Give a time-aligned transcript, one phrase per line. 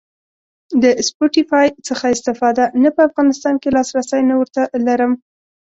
[0.81, 5.13] د سپوټیفای څخه استفاده؟ نه په افغانستان کی لاسرسی نه ور ته لرم